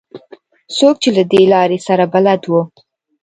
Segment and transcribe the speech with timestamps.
[0.77, 2.61] څوک چې له دې لارې سره بلد وو.